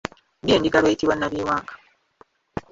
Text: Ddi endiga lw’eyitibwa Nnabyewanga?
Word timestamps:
Ddi 0.41 0.51
endiga 0.55 0.79
lw’eyitibwa 0.81 1.15
Nnabyewanga? 1.15 1.73